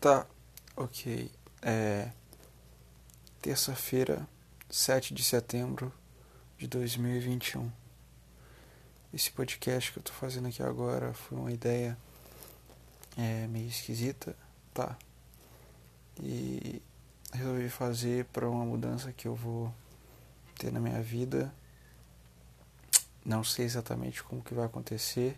[0.00, 0.24] Tá,
[0.76, 1.28] ok.
[1.60, 2.12] É.
[3.42, 4.28] Terça-feira,
[4.70, 5.92] 7 de setembro
[6.56, 7.68] de 2021.
[9.12, 11.98] Esse podcast que eu tô fazendo aqui agora foi uma ideia
[13.16, 14.36] é, meio esquisita,
[14.72, 14.96] tá?
[16.22, 16.80] E
[17.32, 19.74] resolvi fazer para uma mudança que eu vou
[20.56, 21.52] ter na minha vida.
[23.24, 25.36] Não sei exatamente como que vai acontecer,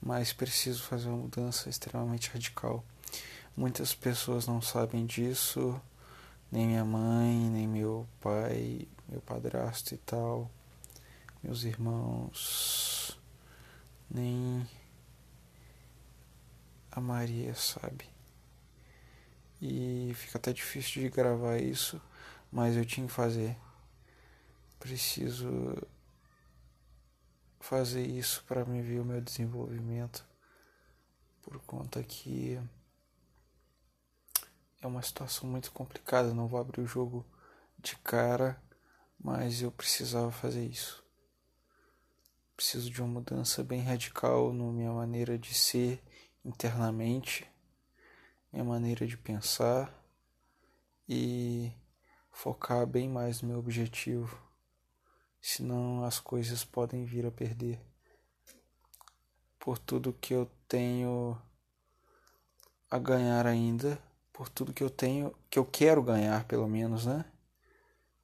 [0.00, 2.82] mas preciso fazer uma mudança extremamente radical.
[3.56, 5.80] Muitas pessoas não sabem disso,
[6.50, 10.50] nem minha mãe, nem meu pai, meu padrasto e tal,
[11.40, 13.16] meus irmãos,
[14.10, 14.66] nem
[16.90, 18.08] a Maria sabe.
[19.62, 22.00] E fica até difícil de gravar isso,
[22.50, 23.56] mas eu tinha que fazer.
[24.80, 25.76] Preciso
[27.60, 30.26] fazer isso para me ver o meu desenvolvimento
[31.40, 32.60] por conta que
[34.84, 37.26] é uma situação muito complicada, não vou abrir o jogo
[37.78, 38.62] de cara,
[39.18, 41.02] mas eu precisava fazer isso.
[42.54, 46.02] Preciso de uma mudança bem radical na minha maneira de ser
[46.44, 47.50] internamente,
[48.52, 49.92] minha maneira de pensar
[51.08, 51.72] e
[52.30, 54.38] focar bem mais no meu objetivo
[55.40, 57.78] senão as coisas podem vir a perder.
[59.58, 61.38] Por tudo que eu tenho
[62.90, 63.98] a ganhar ainda,
[64.34, 67.24] por tudo que eu tenho, que eu quero ganhar pelo menos, né?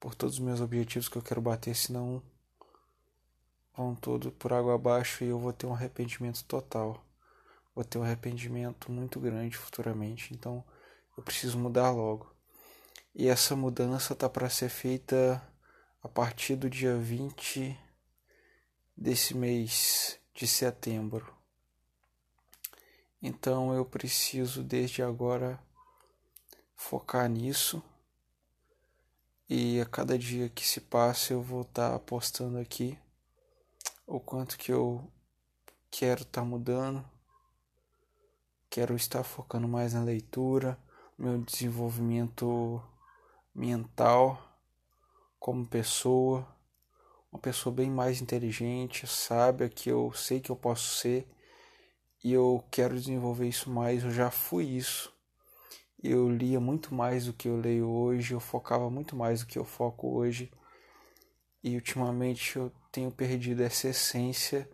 [0.01, 2.21] Por todos os meus objetivos que eu quero bater, senão
[3.77, 7.01] vão todos por água abaixo e eu vou ter um arrependimento total.
[7.77, 10.65] Vou ter um arrependimento muito grande futuramente, então
[11.17, 12.35] eu preciso mudar logo.
[13.15, 15.41] E essa mudança tá para ser feita
[16.03, 17.79] a partir do dia 20
[18.97, 21.33] desse mês de setembro.
[23.23, 25.61] Então eu preciso desde agora
[26.81, 27.83] focar nisso
[29.49, 32.99] e a cada dia que se passa eu vou estar tá postando aqui
[34.07, 35.07] o quanto que eu
[35.91, 37.05] quero estar tá mudando,
[38.71, 40.77] quero estar focando mais na leitura,
[41.19, 42.83] meu desenvolvimento
[43.55, 44.43] mental
[45.39, 46.49] como pessoa,
[47.31, 51.31] uma pessoa bem mais inteligente, sábia, que eu sei que eu posso ser
[52.25, 54.03] e eu quero desenvolver isso mais.
[54.03, 55.20] Eu já fui isso.
[56.03, 59.59] Eu lia muito mais do que eu leio hoje, eu focava muito mais do que
[59.59, 60.51] eu foco hoje.
[61.63, 64.69] E ultimamente eu tenho perdido essa essência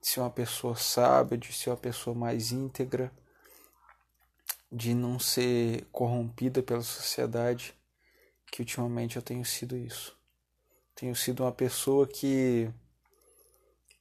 [0.00, 3.12] de ser uma pessoa sábia, de ser uma pessoa mais íntegra,
[4.70, 7.74] de não ser corrompida pela sociedade
[8.50, 10.14] que ultimamente eu tenho sido isso.
[10.94, 12.68] Tenho sido uma pessoa que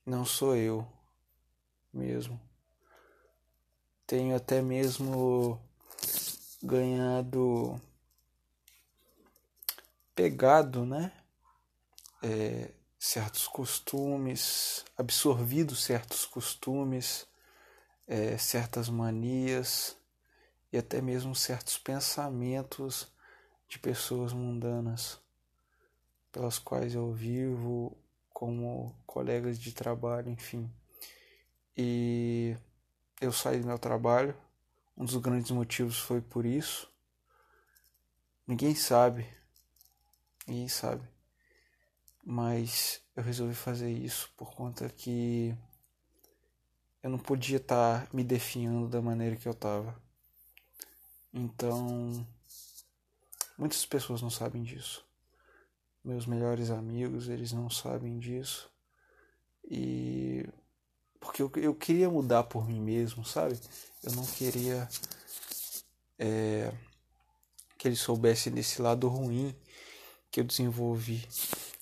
[0.06, 0.86] não sou eu
[1.94, 2.40] mesmo.
[4.06, 5.58] Tenho até mesmo
[6.62, 7.82] ganhado,
[10.16, 11.12] pegado, né?
[12.22, 17.28] É, certos costumes, absorvido certos costumes,
[18.08, 19.98] é, certas manias
[20.72, 23.12] e até mesmo certos pensamentos
[23.68, 25.20] de pessoas mundanas
[26.32, 27.98] pelas quais eu vivo
[28.32, 30.72] como colegas de trabalho, enfim.
[31.76, 32.56] E
[33.20, 34.36] eu saí do meu trabalho,
[35.02, 36.90] um dos grandes motivos foi por isso.
[38.48, 39.28] Ninguém sabe,
[40.48, 41.08] ninguém sabe,
[42.24, 45.54] mas eu resolvi fazer isso por conta que
[47.04, 50.00] eu não podia estar me definhando da maneira que eu estava.
[51.34, 52.26] Então,
[53.62, 55.06] Muitas pessoas não sabem disso.
[56.04, 58.72] Meus melhores amigos, eles não sabem disso.
[59.64, 60.31] E
[61.22, 63.58] porque eu, eu queria mudar por mim mesmo, sabe?
[64.04, 64.90] Eu não queria
[66.18, 66.74] é,
[67.78, 69.56] que eles soubessem desse lado ruim
[70.32, 71.26] que eu desenvolvi.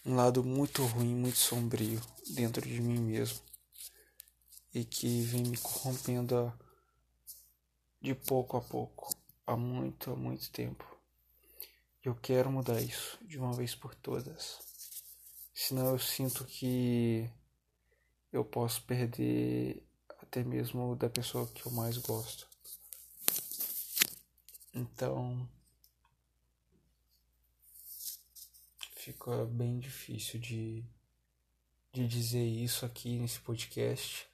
[0.06, 2.02] Um lado muito ruim, muito sombrio
[2.36, 3.40] dentro de mim mesmo.
[4.74, 6.54] E que vem me corrompendo
[8.02, 9.10] de pouco a pouco,
[9.48, 10.86] há muito, há muito tempo.
[12.04, 14.60] Eu quero mudar isso de uma vez por todas.
[15.54, 17.30] Senão eu sinto que
[18.32, 19.84] eu posso perder
[20.22, 22.48] até mesmo da pessoa que eu mais gosto.
[24.74, 25.50] Então
[28.96, 30.86] fica bem difícil de,
[31.92, 34.28] de dizer isso aqui nesse podcast,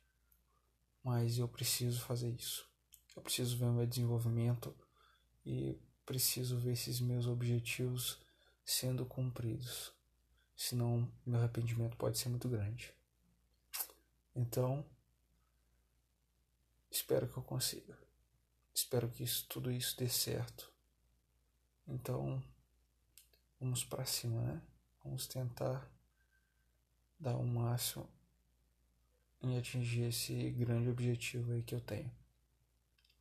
[1.03, 2.67] mas eu preciso fazer isso.
[3.15, 4.75] Eu preciso ver o meu desenvolvimento
[5.45, 8.19] e preciso ver esses meus objetivos
[8.65, 9.93] sendo cumpridos.
[10.55, 12.93] Senão, meu arrependimento pode ser muito grande.
[14.35, 14.85] Então,
[16.91, 17.97] espero que eu consiga.
[18.73, 20.71] espero que isso, tudo isso dê certo.
[21.87, 22.43] Então,
[23.59, 24.61] vamos para cima, né?
[25.03, 25.89] Vamos tentar
[27.17, 28.09] dar o um máximo
[29.41, 32.11] em atingir esse grande objetivo aí que eu tenho.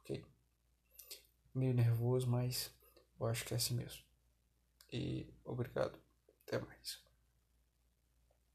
[0.00, 0.25] Ok?
[1.55, 2.75] Meio nervoso, mas
[3.20, 4.02] eu acho que é assim mesmo.
[4.93, 5.99] E obrigado.
[6.46, 7.04] Até mais.